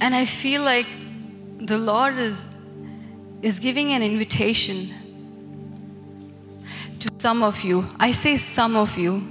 And 0.00 0.14
I 0.14 0.24
feel 0.24 0.62
like 0.62 0.86
the 1.58 1.78
Lord 1.78 2.16
is, 2.16 2.64
is 3.42 3.58
giving 3.58 3.92
an 3.92 4.02
invitation 4.02 4.88
to 7.00 7.10
some 7.18 7.42
of 7.42 7.62
you. 7.62 7.86
I 8.00 8.12
say 8.12 8.36
some 8.36 8.76
of 8.76 8.96
you 8.96 9.26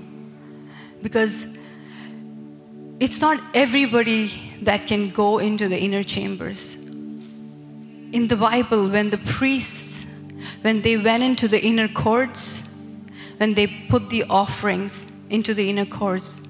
because 1.01 1.57
it's 3.00 3.22
not 3.22 3.39
everybody 3.54 4.32
that 4.63 4.88
can 4.88 5.10
go 5.10 5.38
into 5.38 5.68
the 5.68 5.80
inner 5.80 6.04
chambers. 6.04 6.75
In 8.12 8.27
the 8.27 8.36
Bible, 8.36 8.89
when 8.89 9.10
the 9.10 9.20
priests, 9.20 10.06
when 10.62 10.82
they 10.82 10.98
went 10.98 11.24
into 11.24 11.48
the 11.48 11.63
inner 11.63 11.88
courts, 11.88 12.74
when 13.38 13.54
they 13.54 13.68
put 13.89 14.10
the 14.10 14.24
offerings 14.30 15.13
into 15.30 15.54
the 15.54 15.70
inner 15.70 15.86
courts, 15.86 16.48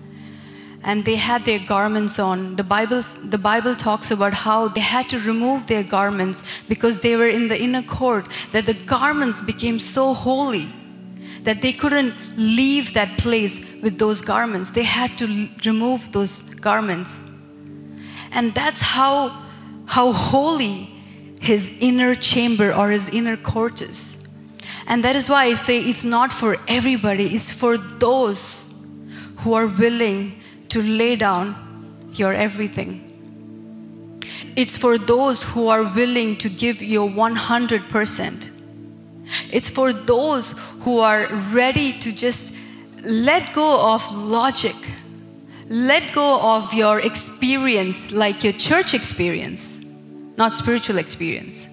and 0.84 1.04
they 1.04 1.16
had 1.16 1.44
their 1.44 1.60
garments 1.60 2.18
on. 2.18 2.56
The 2.56 2.64
Bible, 2.64 3.02
the 3.02 3.38
Bible 3.38 3.76
talks 3.76 4.10
about 4.10 4.34
how 4.34 4.70
they 4.70 4.82
had 4.82 5.10
to 5.10 5.20
remove 5.20 5.68
their 5.68 5.84
garments 5.84 6.46
because 6.70 7.02
they 7.02 7.18
were 7.18 7.28
in 7.28 7.48
the 7.48 7.62
inner 7.62 7.82
court, 7.82 8.28
that 8.54 8.66
the 8.66 8.74
garments 8.74 9.42
became 9.42 9.80
so 9.80 10.14
holy 10.14 10.72
that 11.48 11.62
they 11.62 11.72
couldn't 11.72 12.14
leave 12.36 12.94
that 12.94 13.18
place 13.18 13.82
with 13.82 13.98
those 13.98 14.20
garments. 14.20 14.72
They 14.72 14.84
had 14.84 15.18
to 15.20 15.48
remove 15.66 16.12
those 16.12 16.42
garments. 16.56 17.32
And 18.34 18.54
that's 18.54 18.82
how, 18.82 19.30
how 19.86 20.12
holy 20.12 20.90
his 21.40 21.78
inner 21.80 22.16
chamber 22.16 22.74
or 22.74 22.90
his 22.90 23.08
inner 23.08 23.38
court 23.38 23.82
is. 23.82 24.28
And 24.88 25.06
that 25.06 25.16
is 25.16 25.30
why 25.30 25.46
I 25.46 25.54
say 25.54 25.80
it's 25.80 26.04
not 26.04 26.34
for 26.34 26.58
everybody, 26.68 27.28
it's 27.28 27.50
for 27.50 27.78
those 27.78 28.76
who 29.38 29.54
are 29.54 29.68
willing 29.68 30.42
to 30.68 30.82
lay 30.82 31.16
down 31.16 31.56
your 32.12 32.34
everything. 32.34 32.92
It's 34.58 34.76
for 34.76 34.98
those 34.98 35.44
who 35.44 35.70
are 35.70 35.84
willing 35.84 36.36
to 36.40 36.50
give 36.50 36.82
your 36.82 37.10
100%. 37.10 38.57
It's 39.52 39.70
for 39.70 39.94
those 39.94 40.54
who 40.82 41.00
are 41.00 41.28
ready 41.52 41.94
to 42.00 42.12
just 42.12 42.58
let 43.04 43.54
go 43.54 43.94
of 43.94 44.02
logic, 44.16 44.76
let 45.70 46.14
go 46.14 46.40
of 46.42 46.74
your 46.74 47.00
experience, 47.00 48.12
like 48.12 48.44
your 48.44 48.54
church 48.54 48.94
experience, 48.94 49.86
not 50.38 50.56
spiritual 50.56 50.98
experience. 50.98 51.70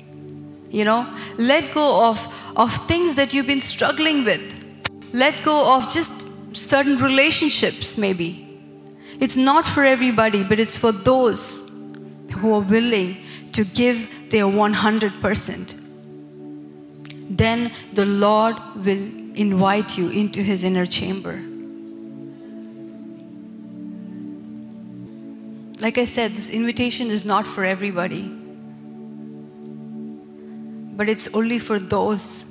You 0.71 0.85
know, 0.85 1.07
let 1.39 1.73
go 1.73 2.09
of, 2.09 2.19
of 2.57 2.73
things 2.89 3.15
that 3.15 3.33
you've 3.33 3.47
been 3.47 3.61
struggling 3.61 4.25
with. 4.25 4.43
Let 5.13 5.43
go 5.45 5.77
of 5.77 5.89
just 5.93 6.57
certain 6.57 6.99
relationships, 6.99 7.97
maybe. 7.97 8.41
It's 9.21 9.37
not 9.37 9.67
for 9.67 9.85
everybody, 9.85 10.43
but 10.43 10.59
it's 10.59 10.77
for 10.77 10.91
those 10.91 11.71
who 12.33 12.55
are 12.55 12.61
willing 12.61 13.17
to 13.53 13.65
give 13.65 14.31
their 14.31 14.45
100%. 14.45 15.84
Then 17.37 17.73
the 17.93 18.07
Lord 18.07 18.57
will 18.77 19.09
invite 19.35 19.99
you 19.99 20.09
into 20.09 20.41
his 20.41 20.63
inner 20.63 20.87
chamber. 20.87 21.41
Like 25.81 25.99
I 25.99 26.05
said, 26.05 26.31
this 26.31 26.51
invitation 26.51 27.09
is 27.09 27.25
not 27.25 27.45
for 27.45 27.65
everybody, 27.65 28.23
but 30.97 31.09
it's 31.09 31.35
only 31.35 31.59
for 31.59 31.81
those 31.81 32.45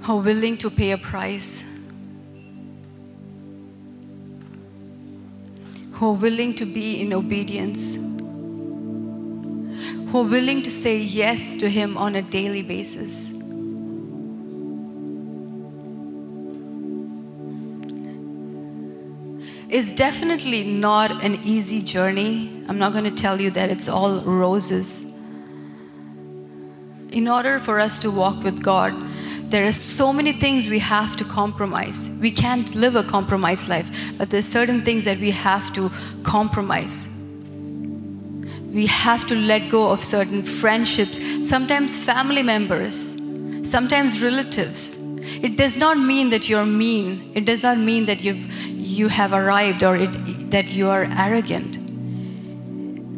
who 0.00 0.16
are 0.16 0.22
willing 0.22 0.56
to 0.58 0.70
pay 0.70 0.92
a 0.92 0.98
price, 0.98 1.78
who 5.92 6.06
are 6.08 6.12
willing 6.14 6.54
to 6.54 6.64
be 6.64 7.02
in 7.02 7.12
obedience, 7.12 8.13
who 10.14 10.20
are 10.20 10.30
willing 10.30 10.62
to 10.62 10.70
say 10.70 10.96
yes 10.96 11.56
to 11.56 11.68
Him 11.68 11.98
on 11.98 12.14
a 12.14 12.22
daily 12.22 12.62
basis. 12.62 13.32
It's 19.68 19.92
definitely 19.92 20.62
not 20.62 21.10
an 21.24 21.40
easy 21.42 21.82
journey. 21.82 22.62
I'm 22.68 22.78
not 22.78 22.92
going 22.92 23.12
to 23.12 23.22
tell 23.22 23.40
you 23.40 23.50
that 23.50 23.70
it's 23.70 23.88
all 23.88 24.20
roses. 24.20 25.18
In 27.10 27.26
order 27.26 27.58
for 27.58 27.80
us 27.80 27.98
to 27.98 28.10
walk 28.12 28.40
with 28.44 28.62
God, 28.62 28.94
there 29.50 29.66
are 29.66 29.72
so 29.72 30.12
many 30.12 30.30
things 30.30 30.68
we 30.68 30.78
have 30.78 31.16
to 31.16 31.24
compromise. 31.24 32.16
We 32.20 32.30
can't 32.30 32.72
live 32.76 32.94
a 32.94 33.02
compromised 33.02 33.66
life, 33.66 33.90
but 34.16 34.30
there's 34.30 34.46
certain 34.46 34.82
things 34.82 35.06
that 35.06 35.18
we 35.18 35.32
have 35.32 35.72
to 35.72 35.90
compromise. 36.22 37.13
We 38.74 38.86
have 38.86 39.26
to 39.28 39.36
let 39.36 39.70
go 39.70 39.90
of 39.90 40.02
certain 40.02 40.42
friendships, 40.42 41.20
sometimes 41.48 41.96
family 41.98 42.42
members, 42.42 43.20
sometimes 43.62 44.20
relatives. 44.20 44.98
It 45.42 45.56
does 45.56 45.76
not 45.76 45.96
mean 45.96 46.30
that 46.30 46.48
you're 46.48 46.66
mean. 46.66 47.32
It 47.34 47.44
does 47.44 47.62
not 47.62 47.78
mean 47.78 48.06
that 48.06 48.24
you've 48.24 48.44
you 48.84 49.08
have 49.08 49.32
arrived 49.32 49.82
or 49.82 49.96
it, 49.96 50.50
that 50.50 50.72
you 50.72 50.88
are 50.90 51.04
arrogant. 51.16 51.78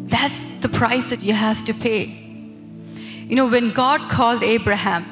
That's 0.09 0.55
the 0.55 0.69
price 0.69 1.09
that 1.11 1.25
you 1.25 1.33
have 1.33 1.65
to 1.65 1.75
pay. 1.75 2.05
You 3.29 3.35
know, 3.35 3.47
when 3.47 3.73
God 3.73 4.09
called 4.09 4.43
Abraham, 4.43 5.05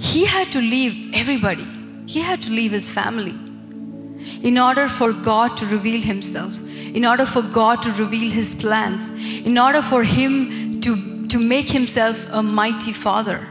he 0.00 0.24
had 0.24 0.50
to 0.52 0.60
leave 0.60 1.14
everybody, 1.14 1.66
he 2.06 2.20
had 2.20 2.42
to 2.42 2.50
leave 2.50 2.72
his 2.72 2.90
family 2.90 3.34
in 4.42 4.58
order 4.58 4.88
for 4.88 5.12
God 5.12 5.56
to 5.58 5.66
reveal 5.66 6.00
himself, 6.00 6.58
in 6.94 7.04
order 7.04 7.26
for 7.26 7.42
God 7.42 7.82
to 7.82 7.90
reveal 7.92 8.30
his 8.30 8.54
plans, 8.54 9.10
in 9.46 9.58
order 9.58 9.82
for 9.82 10.02
him 10.02 10.80
to, 10.80 11.26
to 11.28 11.38
make 11.38 11.70
himself 11.70 12.26
a 12.32 12.42
mighty 12.42 12.92
father. 12.92 13.46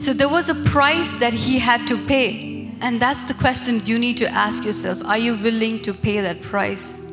So 0.00 0.14
there 0.14 0.28
was 0.28 0.48
a 0.48 0.54
price 0.70 1.12
that 1.20 1.32
he 1.32 1.58
had 1.58 1.86
to 1.88 1.98
pay. 2.06 2.72
And 2.80 3.00
that's 3.00 3.24
the 3.24 3.34
question 3.34 3.82
you 3.84 3.98
need 3.98 4.16
to 4.18 4.28
ask 4.28 4.64
yourself 4.64 5.04
Are 5.04 5.18
you 5.18 5.36
willing 5.36 5.82
to 5.82 5.92
pay 5.92 6.20
that 6.20 6.40
price? 6.40 7.06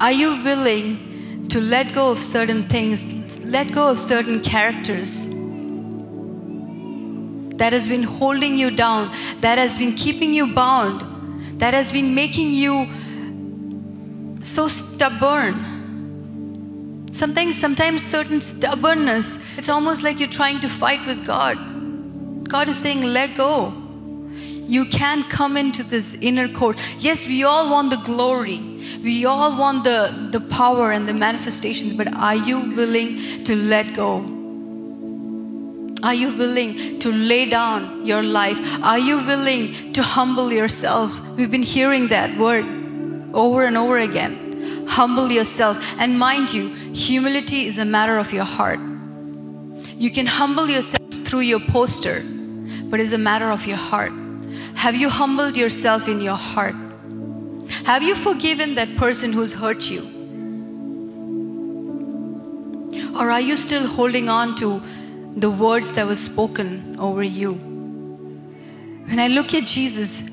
Are 0.00 0.12
you 0.12 0.42
willing 0.42 1.48
to 1.50 1.60
let 1.60 1.94
go 1.94 2.10
of 2.10 2.22
certain 2.22 2.62
things, 2.62 3.44
let 3.44 3.72
go 3.72 3.88
of 3.88 3.98
certain 3.98 4.40
characters 4.40 5.28
that 7.58 7.72
has 7.72 7.86
been 7.86 8.02
holding 8.02 8.58
you 8.58 8.70
down, 8.70 9.14
that 9.40 9.58
has 9.58 9.78
been 9.78 9.92
keeping 9.92 10.34
you 10.34 10.52
bound, 10.52 11.02
that 11.58 11.74
has 11.74 11.90
been 11.92 12.14
making 12.14 12.52
you 12.52 12.88
so 14.42 14.68
stubborn? 14.68 15.72
Sometimes, 17.12 17.58
sometimes 17.58 18.02
certain 18.02 18.40
stubbornness, 18.40 19.38
it's 19.56 19.68
almost 19.68 20.02
like 20.02 20.18
you're 20.18 20.28
trying 20.28 20.60
to 20.60 20.68
fight 20.68 21.06
with 21.06 21.24
God. 21.24 21.56
God 22.48 22.68
is 22.68 22.78
saying, 22.78 23.04
let 23.04 23.36
go. 23.36 23.72
You 24.66 24.84
can't 24.86 25.28
come 25.30 25.56
into 25.56 25.82
this 25.82 26.14
inner 26.20 26.48
court. 26.48 26.84
Yes, 26.98 27.26
we 27.26 27.44
all 27.44 27.70
want 27.70 27.90
the 27.90 27.98
glory. 27.98 28.58
We 29.02 29.26
all 29.26 29.56
want 29.58 29.84
the, 29.84 30.28
the 30.32 30.40
power 30.40 30.90
and 30.90 31.06
the 31.06 31.14
manifestations, 31.14 31.92
but 31.92 32.12
are 32.14 32.34
you 32.34 32.74
willing 32.74 33.44
to 33.44 33.54
let 33.54 33.94
go? 33.94 34.33
Are 36.04 36.12
you 36.12 36.36
willing 36.36 36.98
to 36.98 37.10
lay 37.10 37.48
down 37.48 38.04
your 38.04 38.22
life? 38.22 38.58
Are 38.84 38.98
you 38.98 39.24
willing 39.24 39.94
to 39.94 40.02
humble 40.02 40.52
yourself? 40.52 41.18
We've 41.30 41.50
been 41.50 41.62
hearing 41.62 42.08
that 42.08 42.36
word 42.36 42.66
over 43.32 43.62
and 43.62 43.74
over 43.78 43.96
again. 43.96 44.86
Humble 44.86 45.32
yourself. 45.32 45.78
And 45.98 46.18
mind 46.18 46.52
you, 46.52 46.68
humility 46.92 47.64
is 47.64 47.78
a 47.78 47.86
matter 47.86 48.18
of 48.18 48.34
your 48.34 48.44
heart. 48.44 48.80
You 49.96 50.10
can 50.10 50.26
humble 50.26 50.68
yourself 50.68 51.10
through 51.10 51.40
your 51.40 51.60
posture, 51.60 52.22
but 52.90 53.00
it's 53.00 53.12
a 53.12 53.18
matter 53.18 53.50
of 53.50 53.66
your 53.66 53.78
heart. 53.78 54.12
Have 54.74 54.94
you 54.94 55.08
humbled 55.08 55.56
yourself 55.56 56.06
in 56.06 56.20
your 56.20 56.36
heart? 56.36 56.74
Have 57.86 58.02
you 58.02 58.14
forgiven 58.14 58.74
that 58.74 58.94
person 58.96 59.32
who's 59.32 59.54
hurt 59.54 59.90
you? 59.90 60.02
Or 63.18 63.30
are 63.30 63.40
you 63.40 63.56
still 63.56 63.86
holding 63.86 64.28
on 64.28 64.54
to 64.56 64.82
the 65.36 65.50
words 65.50 65.92
that 65.92 66.06
were 66.06 66.16
spoken 66.16 66.96
over 66.98 67.22
you? 67.22 67.52
When 69.06 69.18
I 69.18 69.28
look 69.28 69.52
at 69.54 69.64
Jesus, 69.64 70.30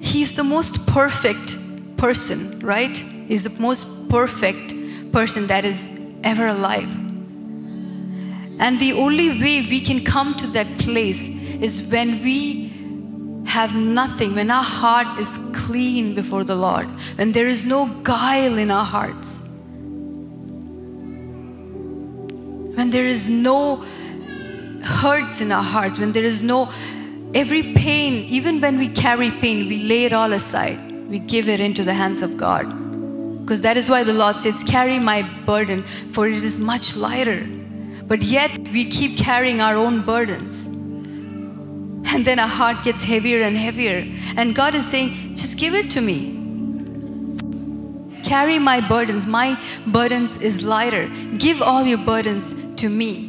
he's 0.00 0.34
the 0.34 0.44
most 0.44 0.86
perfect 0.86 1.56
person, 1.96 2.58
right? 2.60 2.96
He's 2.96 3.44
the 3.44 3.62
most 3.62 4.08
perfect 4.08 4.74
person 5.12 5.46
that 5.46 5.64
is 5.64 5.88
ever 6.24 6.46
alive. 6.46 6.90
And 8.58 8.78
the 8.78 8.92
only 8.92 9.28
way 9.40 9.66
we 9.68 9.80
can 9.80 10.04
come 10.04 10.34
to 10.36 10.46
that 10.48 10.66
place 10.78 11.28
is 11.28 11.90
when 11.90 12.22
we 12.22 12.72
have 13.46 13.74
nothing, 13.74 14.34
when 14.34 14.50
our 14.50 14.62
heart 14.64 15.18
is 15.18 15.38
clean 15.52 16.14
before 16.14 16.44
the 16.44 16.54
Lord, 16.54 16.86
when 17.16 17.32
there 17.32 17.48
is 17.48 17.66
no 17.66 17.86
guile 18.02 18.58
in 18.58 18.70
our 18.70 18.84
hearts, 18.84 19.51
when 22.82 22.90
there 22.90 23.06
is 23.06 23.28
no 23.28 23.76
hurts 24.82 25.40
in 25.40 25.52
our 25.52 25.62
hearts, 25.62 26.00
when 26.00 26.10
there 26.10 26.24
is 26.24 26.42
no 26.42 26.68
every 27.32 27.74
pain, 27.74 28.24
even 28.24 28.60
when 28.60 28.76
we 28.76 28.88
carry 28.88 29.30
pain, 29.30 29.68
we 29.68 29.84
lay 29.84 30.04
it 30.04 30.12
all 30.12 30.32
aside. 30.32 30.80
We 31.08 31.20
give 31.20 31.48
it 31.48 31.60
into 31.60 31.84
the 31.84 31.94
hands 31.94 32.22
of 32.22 32.36
God. 32.36 32.64
Because 33.40 33.60
that 33.60 33.76
is 33.76 33.88
why 33.88 34.02
the 34.02 34.12
Lord 34.12 34.36
says, 34.36 34.64
Carry 34.64 34.98
my 34.98 35.22
burden, 35.46 35.84
for 36.10 36.26
it 36.26 36.42
is 36.42 36.58
much 36.58 36.96
lighter. 36.96 37.46
But 38.08 38.22
yet 38.24 38.58
we 38.58 38.84
keep 38.84 39.16
carrying 39.16 39.60
our 39.60 39.76
own 39.76 40.02
burdens. 40.02 40.66
And 40.66 42.24
then 42.24 42.40
our 42.40 42.48
heart 42.48 42.82
gets 42.82 43.04
heavier 43.04 43.42
and 43.42 43.56
heavier. 43.56 44.12
And 44.36 44.56
God 44.56 44.74
is 44.74 44.90
saying, 44.90 45.36
Just 45.36 45.56
give 45.56 45.72
it 45.72 45.88
to 45.90 46.00
me. 46.00 46.40
Carry 48.24 48.58
my 48.58 48.80
burdens. 48.80 49.28
My 49.28 49.56
burdens 49.86 50.36
is 50.38 50.64
lighter. 50.64 51.08
Give 51.38 51.62
all 51.62 51.84
your 51.84 51.98
burdens 51.98 52.54
to 52.82 52.88
me. 52.88 53.28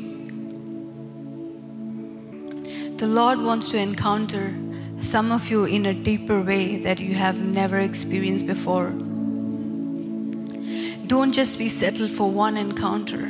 The 2.98 3.06
Lord 3.06 3.38
wants 3.40 3.68
to 3.68 3.78
encounter 3.78 4.52
some 5.00 5.32
of 5.32 5.52
you 5.52 5.66
in 5.66 5.86
a 5.86 5.94
deeper 5.94 6.42
way 6.42 6.78
that 6.78 7.00
you 7.00 7.14
have 7.14 7.40
never 7.40 7.78
experienced 7.78 8.48
before. 8.48 8.90
Don't 11.06 11.34
just 11.34 11.60
be 11.60 11.68
settled 11.68 12.10
for 12.10 12.32
one 12.32 12.58
encounter. 12.58 13.28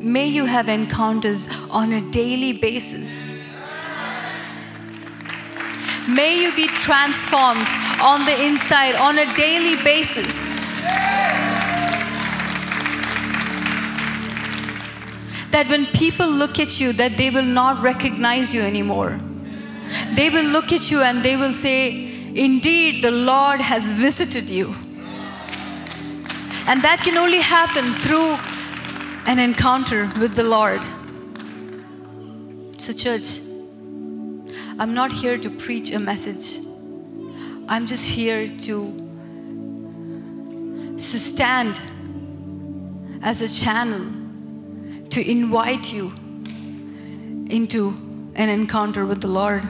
May 0.00 0.26
you 0.26 0.46
have 0.46 0.70
encounters 0.70 1.48
on 1.68 1.92
a 1.92 2.00
daily 2.10 2.54
basis. 2.54 3.30
May 6.08 6.40
you 6.42 6.56
be 6.56 6.66
transformed 6.68 7.68
on 8.00 8.24
the 8.24 8.42
inside 8.42 8.94
on 8.94 9.18
a 9.18 9.36
daily 9.36 9.76
basis. 9.84 10.57
That 15.50 15.68
when 15.68 15.86
people 15.86 16.28
look 16.28 16.58
at 16.58 16.78
you 16.80 16.92
that 16.94 17.16
they 17.16 17.30
will 17.30 17.42
not 17.42 17.82
recognize 17.82 18.52
you 18.54 18.62
anymore. 18.62 19.18
They 20.14 20.28
will 20.28 20.44
look 20.44 20.72
at 20.72 20.90
you 20.90 21.00
and 21.00 21.22
they 21.22 21.36
will 21.36 21.54
say, 21.54 21.78
"Indeed, 22.34 23.02
the 23.02 23.10
Lord 23.10 23.60
has 23.60 23.90
visited 23.90 24.50
you." 24.50 24.74
And 26.66 26.82
that 26.82 27.00
can 27.02 27.16
only 27.16 27.40
happen 27.40 27.94
through 27.94 28.36
an 29.26 29.38
encounter 29.38 30.10
with 30.20 30.34
the 30.34 30.44
Lord. 30.44 30.82
So, 32.76 32.92
church, 32.92 33.40
I'm 34.78 34.92
not 34.94 35.12
here 35.12 35.38
to 35.38 35.50
preach 35.50 35.92
a 35.92 35.98
message. 35.98 36.64
I'm 37.68 37.86
just 37.86 38.06
here 38.06 38.46
to, 38.46 38.76
to 40.92 41.18
stand 41.18 41.80
as 43.22 43.40
a 43.40 43.48
channel 43.48 44.06
to 45.10 45.30
invite 45.30 45.92
you 45.92 46.12
into 47.50 47.96
an 48.34 48.48
encounter 48.48 49.06
with 49.06 49.20
the 49.20 49.28
Lord. 49.28 49.62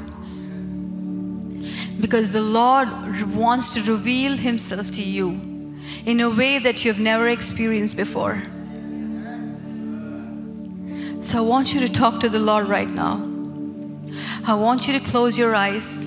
Because 2.00 2.32
the 2.32 2.40
Lord 2.40 2.88
wants 3.34 3.74
to 3.74 3.90
reveal 3.90 4.36
Himself 4.36 4.90
to 4.92 5.02
you 5.02 5.40
in 6.04 6.20
a 6.20 6.30
way 6.30 6.58
that 6.58 6.84
you've 6.84 7.00
never 7.00 7.28
experienced 7.28 7.96
before. 7.96 8.42
So 11.20 11.38
I 11.38 11.40
want 11.40 11.74
you 11.74 11.80
to 11.80 11.88
talk 11.88 12.20
to 12.20 12.28
the 12.28 12.38
Lord 12.38 12.68
right 12.68 12.88
now. 12.88 13.24
I 14.46 14.54
want 14.54 14.86
you 14.86 14.98
to 14.98 15.04
close 15.04 15.36
your 15.36 15.54
eyes. 15.54 16.06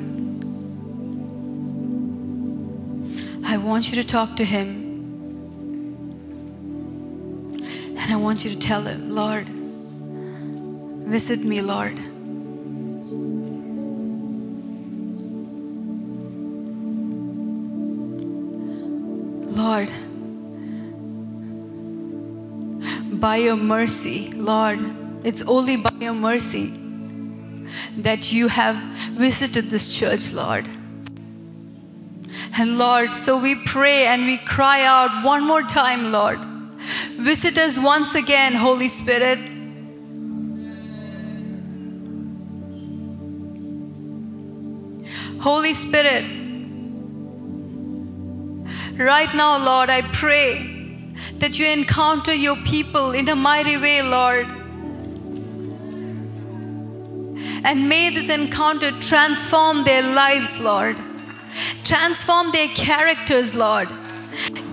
I 3.45 3.57
want 3.57 3.91
you 3.91 4.01
to 4.01 4.07
talk 4.07 4.37
to 4.37 4.45
Him. 4.45 4.90
And 8.01 8.11
I 8.11 8.15
want 8.15 8.43
you 8.43 8.49
to 8.49 8.59
tell 8.59 8.81
Him, 8.81 9.11
Lord, 9.11 9.47
visit 11.07 11.45
me, 11.45 11.61
Lord. 11.61 11.97
Lord, 19.45 19.91
by 23.19 23.37
your 23.37 23.55
mercy, 23.55 24.31
Lord, 24.31 24.79
it's 25.23 25.43
only 25.43 25.77
by 25.77 25.93
your 25.99 26.15
mercy 26.15 26.73
that 27.97 28.33
you 28.33 28.47
have 28.47 28.75
visited 29.11 29.65
this 29.65 29.95
church, 29.95 30.33
Lord. 30.33 30.67
And 32.57 32.79
Lord, 32.79 33.11
so 33.11 33.37
we 33.37 33.55
pray 33.55 34.07
and 34.07 34.25
we 34.25 34.39
cry 34.39 34.83
out 34.85 35.23
one 35.23 35.45
more 35.45 35.61
time, 35.61 36.11
Lord. 36.11 36.39
Visit 37.21 37.57
us 37.59 37.77
once 37.77 38.15
again, 38.15 38.55
Holy 38.55 38.87
Spirit. 38.87 39.37
Holy 45.39 45.75
Spirit, 45.75 46.23
right 48.97 49.29
now, 49.35 49.63
Lord, 49.63 49.91
I 49.91 50.01
pray 50.13 51.13
that 51.37 51.59
you 51.59 51.67
encounter 51.67 52.33
your 52.33 52.55
people 52.57 53.11
in 53.11 53.29
a 53.29 53.35
mighty 53.35 53.77
way, 53.77 54.01
Lord. 54.01 54.47
And 57.63 57.87
may 57.87 58.09
this 58.09 58.29
encounter 58.29 58.91
transform 58.99 59.83
their 59.83 60.01
lives, 60.01 60.59
Lord. 60.59 60.97
Transform 61.83 62.51
their 62.51 62.69
characters, 62.69 63.53
Lord. 63.53 63.89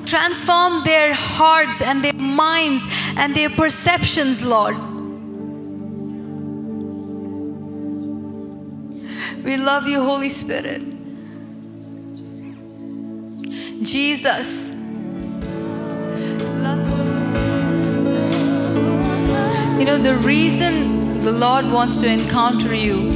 Transform 0.09 0.85
their 0.85 1.13
hearts 1.13 1.83
and 1.83 2.03
their 2.03 2.15
minds 2.15 2.87
and 3.19 3.35
their 3.35 3.51
perceptions, 3.51 4.43
Lord. 4.43 4.75
We 9.45 9.59
love 9.59 9.87
you, 9.87 10.03
Holy 10.03 10.31
Spirit. 10.31 10.81
Jesus. 13.83 14.71
You 19.79 19.85
know, 19.85 19.99
the 19.99 20.17
reason 20.23 21.21
the 21.21 21.33
Lord 21.33 21.67
wants 21.71 21.99
to 21.99 22.11
encounter 22.11 22.75
you, 22.75 23.11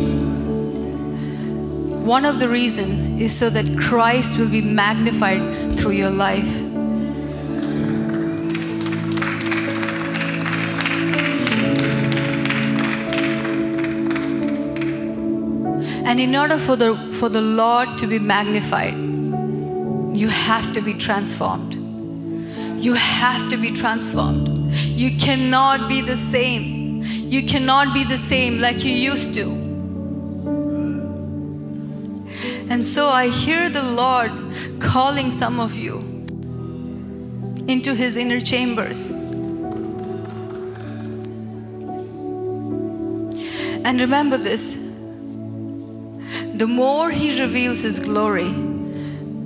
one 2.05 2.26
of 2.26 2.38
the 2.38 2.50
reason 2.50 3.18
is 3.18 3.35
so 3.35 3.48
that 3.48 3.78
Christ 3.78 4.38
will 4.38 4.50
be 4.50 4.61
magnified 4.61 5.78
through 5.78 5.92
your 5.92 6.11
life. 6.11 6.71
And 16.12 16.20
in 16.20 16.37
order 16.37 16.59
for 16.59 16.77
the, 16.77 16.94
for 17.14 17.31
the 17.31 17.40
Lord 17.40 17.96
to 17.96 18.07
be 18.07 18.18
magnified, 18.18 18.92
you 20.14 20.29
have 20.29 20.75
to 20.75 20.83
be 20.83 20.92
transformed. 20.92 21.72
You 22.79 22.92
have 22.92 23.48
to 23.48 23.57
be 23.57 23.70
transformed. 23.70 24.75
You 24.75 25.16
cannot 25.16 25.88
be 25.88 26.03
the 26.03 26.18
same. 26.18 27.03
You 27.03 27.46
cannot 27.46 27.94
be 27.94 28.05
the 28.05 28.18
same 28.18 28.61
like 28.61 28.85
you 28.85 28.92
used 28.92 29.33
to. 29.37 29.53
And 32.68 32.85
so 32.85 33.09
I 33.09 33.29
hear 33.29 33.70
the 33.70 33.83
Lord 33.83 34.33
calling 34.81 35.31
some 35.31 35.59
of 35.61 35.77
you 35.77 36.01
into 37.66 37.94
his 37.94 38.18
inner 38.18 38.38
chambers. 38.38 39.12
And 43.83 43.98
remember 43.98 44.37
this 44.37 44.81
the 46.62 46.68
more 46.68 47.11
He 47.11 47.40
reveals 47.40 47.83
His 47.83 47.98
glory, 47.98 48.53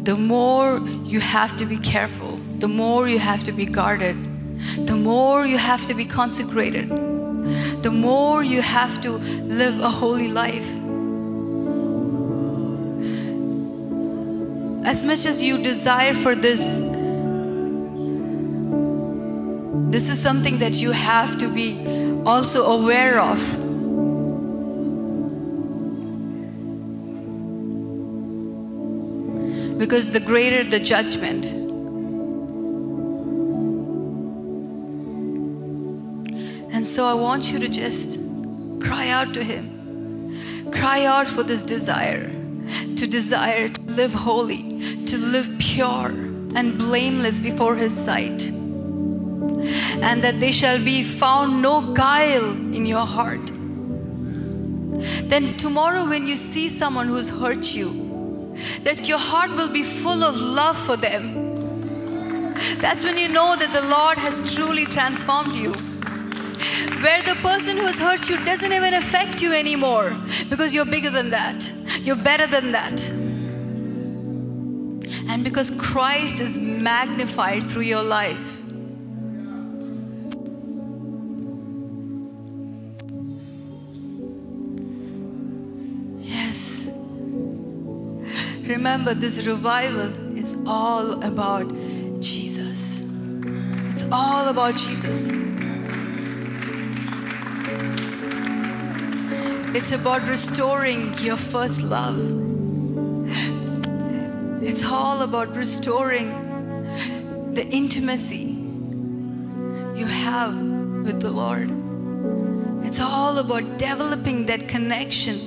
the 0.03 0.15
more 0.15 0.87
you 1.03 1.19
have 1.19 1.57
to 1.57 1.65
be 1.65 1.79
careful, 1.79 2.37
the 2.59 2.69
more 2.69 3.09
you 3.09 3.19
have 3.19 3.43
to 3.45 3.53
be 3.53 3.65
guarded, 3.65 4.17
the 4.87 4.95
more 4.95 5.47
you 5.47 5.57
have 5.57 5.83
to 5.87 5.95
be 5.95 6.05
consecrated, 6.05 6.91
the 7.83 7.91
more 7.91 8.43
you 8.45 8.61
have 8.61 9.01
to 9.01 9.13
live 9.61 9.81
a 9.81 9.89
holy 9.89 10.29
life. 10.29 10.69
As 14.85 15.07
much 15.07 15.25
as 15.25 15.43
you 15.43 15.63
desire 15.63 16.13
for 16.13 16.35
this, 16.35 16.77
this 19.91 20.11
is 20.11 20.21
something 20.21 20.59
that 20.59 20.83
you 20.83 20.91
have 20.91 21.39
to 21.39 21.49
be 21.49 21.83
also 22.27 22.67
aware 22.67 23.19
of. 23.19 23.66
Because 29.79 30.12
the 30.12 30.21
greater 30.21 30.65
the 30.65 30.81
judgment. 30.81 31.47
And 36.73 36.87
so 36.87 37.07
I 37.07 37.15
want 37.15 37.53
you 37.53 37.59
to 37.59 37.69
just 37.69 38.19
cry 38.81 39.09
out 39.09 39.35
to 39.35 39.43
Him. 39.43 40.71
Cry 40.71 41.05
out 41.05 41.27
for 41.27 41.43
this 41.43 41.62
desire 41.62 42.31
to 42.97 43.07
desire 43.07 43.69
to 43.69 43.83
live 43.83 44.12
holy, 44.12 45.05
to 45.07 45.17
live 45.19 45.59
pure 45.59 46.09
and 46.55 46.79
blameless 46.79 47.39
before 47.39 47.77
His 47.77 47.97
sight. 47.97 48.51
And 50.03 50.23
that 50.23 50.41
they 50.41 50.53
shall 50.53 50.79
be 50.83 51.03
found 51.03 51.62
no 51.62 51.81
guile 51.95 52.51
in 52.51 52.87
your 52.87 53.07
heart. 53.07 53.47
Then 55.29 55.57
tomorrow, 55.57 56.09
when 56.09 56.27
you 56.27 56.37
see 56.37 56.69
someone 56.69 57.09
who's 57.09 57.29
hurt 57.29 57.75
you, 57.75 58.06
that 58.83 59.09
your 59.09 59.19
heart 59.19 59.51
will 59.51 59.73
be 59.73 59.83
full 59.83 60.23
of 60.23 60.37
love 60.37 60.77
for 60.77 60.97
them. 60.97 62.55
That's 62.79 63.05
when 63.05 63.19
you 63.19 63.29
know 63.29 63.57
that 63.57 63.73
the 63.73 63.83
Lord 63.83 64.19
has 64.19 64.55
truly 64.55 64.87
transformed 64.87 65.55
you. 65.55 65.73
Where 67.03 67.23
the 67.23 67.37
person 67.42 67.77
who 67.77 67.85
has 67.85 67.99
hurt 67.99 68.31
you 68.31 68.42
doesn't 68.45 68.73
even 68.73 68.95
affect 68.95 69.42
you 69.42 69.53
anymore 69.53 70.16
because 70.49 70.75
you're 70.75 70.87
bigger 70.87 71.11
than 71.11 71.31
that, 71.31 71.71
you're 72.01 72.16
better 72.16 72.47
than 72.47 72.73
that. 72.73 73.09
And 75.29 75.45
because 75.45 75.71
Christ 75.79 76.40
is 76.40 76.59
magnified 76.59 77.64
through 77.64 77.83
your 77.83 78.03
life. 78.03 78.56
Remember 88.69 89.15
this 89.15 89.47
revival 89.47 90.37
is 90.37 90.57
all 90.67 91.23
about 91.23 91.69
Jesus. 92.21 93.03
It's 93.91 94.05
all 94.13 94.49
about 94.49 94.77
Jesus. 94.77 95.33
It's 99.75 99.93
about 99.93 100.27
restoring 100.29 101.15
your 101.19 101.37
first 101.37 101.83
love. 101.83 102.19
It's 104.63 104.85
all 104.85 105.23
about 105.23 105.55
restoring 105.55 106.33
the 107.55 107.67
intimacy 107.67 108.57
you 109.95 110.07
have 110.07 110.55
with 111.05 111.21
the 111.21 111.31
Lord. 111.31 111.71
It's 112.87 113.01
all 113.01 113.39
about 113.39 113.79
developing 113.79 114.47
that 114.47 114.69
connection, 114.69 115.39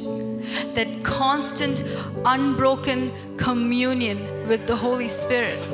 that 0.74 1.04
constant, 1.04 1.84
unbroken 2.26 3.12
communion 3.38 4.48
with 4.48 4.68
the 4.68 4.76
Holy 4.76 5.10
Spirit. 5.10 5.70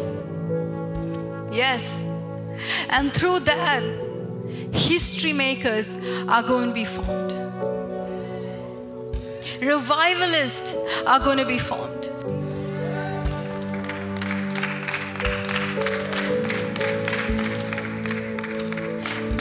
Yes. 1.51 2.03
And 2.89 3.13
through 3.13 3.39
that, 3.41 3.83
history 4.73 5.33
makers 5.33 5.97
are 6.27 6.43
going 6.43 6.69
to 6.69 6.73
be 6.73 6.85
formed. 6.85 7.31
Revivalists 9.61 10.75
are 11.07 11.19
going 11.19 11.37
to 11.37 11.45
be 11.45 11.57
formed. 11.57 12.05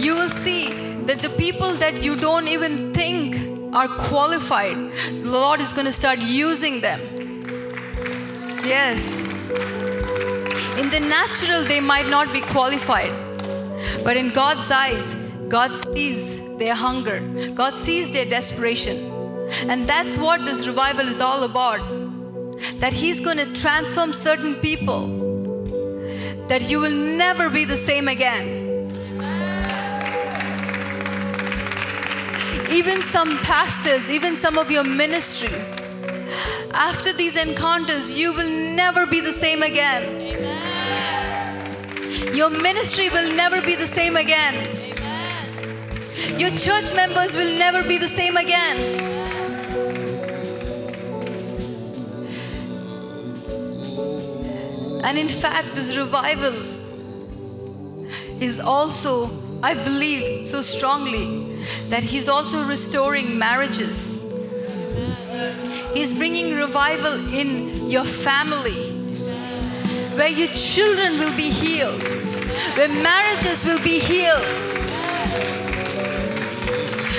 You 0.01 0.14
will 0.14 0.31
see 0.31 0.68
that 1.07 1.18
the 1.20 1.31
people 1.31 1.73
that 1.75 2.03
you 2.03 2.14
don't 2.16 2.49
even 2.49 2.92
are 3.74 3.88
qualified, 3.88 4.76
the 4.76 5.28
Lord 5.28 5.60
is 5.60 5.72
going 5.72 5.87
to 5.87 5.92
start 5.92 6.20
using 6.20 6.80
them. 6.80 7.00
Yes. 8.64 9.20
In 10.78 10.90
the 10.90 11.00
natural, 11.00 11.64
they 11.64 11.80
might 11.80 12.08
not 12.08 12.32
be 12.32 12.40
qualified, 12.40 13.12
but 14.04 14.16
in 14.16 14.30
God's 14.30 14.70
eyes, 14.70 15.16
God 15.48 15.74
sees 15.74 16.40
their 16.56 16.74
hunger, 16.74 17.20
God 17.54 17.74
sees 17.74 18.12
their 18.12 18.24
desperation. 18.24 19.10
And 19.68 19.88
that's 19.88 20.16
what 20.16 20.44
this 20.44 20.66
revival 20.66 21.06
is 21.08 21.20
all 21.20 21.42
about. 21.42 21.80
That 22.78 22.92
He's 22.92 23.20
going 23.20 23.38
to 23.38 23.52
transform 23.60 24.12
certain 24.12 24.54
people, 24.56 26.46
that 26.48 26.70
you 26.70 26.80
will 26.80 26.90
never 26.90 27.50
be 27.50 27.64
the 27.64 27.76
same 27.76 28.08
again. 28.08 28.63
Even 32.74 33.00
some 33.02 33.38
pastors, 33.38 34.10
even 34.10 34.37
some 34.37 34.58
of 34.58 34.68
your 34.68 34.82
ministries, 34.82 35.78
after 36.72 37.12
these 37.12 37.37
encounters, 37.37 38.18
you 38.18 38.32
will 38.32 38.74
never 38.74 39.06
be 39.06 39.20
the 39.20 39.32
same 39.32 39.62
again. 39.62 40.02
Your 42.34 42.50
ministry 42.50 43.10
will 43.10 43.32
never 43.37 43.62
be 43.62 43.76
the 43.76 43.87
same 43.87 44.16
again. 44.16 44.54
Your 46.37 46.50
church 46.50 46.92
members 46.96 47.37
will 47.37 47.58
never 47.58 47.87
be 47.87 47.96
the 47.96 48.08
same 48.08 48.37
again. 48.37 48.76
And 55.04 55.16
in 55.16 55.28
fact, 55.28 55.76
this 55.76 55.96
revival 55.96 56.54
is 58.42 58.58
also, 58.58 59.30
I 59.62 59.74
believe 59.74 60.48
so 60.48 60.60
strongly, 60.60 61.43
that 61.88 62.03
He's 62.03 62.29
also 62.29 62.64
restoring 62.64 63.38
marriages. 63.38 64.20
He's 65.92 66.12
bringing 66.12 66.55
revival 66.55 67.14
in 67.33 67.88
your 67.90 68.05
family, 68.05 68.92
where 70.16 70.29
your 70.29 70.48
children 70.48 71.18
will 71.18 71.35
be 71.37 71.50
healed, 71.50 72.03
where 72.77 72.88
marriages 72.88 73.64
will 73.64 73.83
be 73.83 73.98
healed, 73.98 74.40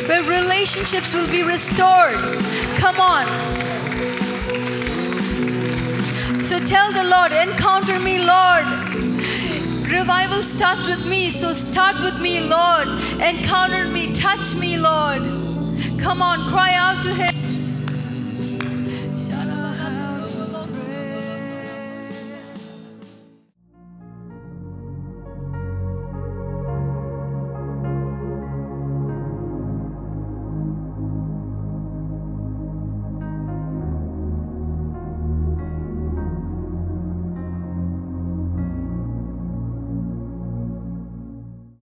where 0.08 0.24
relationships 0.24 1.14
will 1.14 1.30
be 1.30 1.44
restored. 1.44 2.20
Come 2.78 3.00
on. 3.00 3.26
So 6.44 6.60
tell 6.60 6.92
the 6.92 7.04
Lord, 7.04 7.32
encounter 7.32 8.00
me, 8.00 8.20
Lord. 8.20 8.85
Revival 9.92 10.42
starts 10.42 10.88
with 10.88 11.06
me, 11.06 11.30
so 11.30 11.54
start 11.54 12.02
with 12.02 12.20
me, 12.20 12.40
Lord. 12.40 12.88
Encounter 13.22 13.88
me, 13.88 14.14
touch 14.14 14.56
me, 14.56 14.78
Lord. 14.78 15.22
Come 16.00 16.24
on, 16.24 16.50
cry 16.50 16.74
out 16.74 17.04
to 17.04 17.14
Him. 17.14 17.45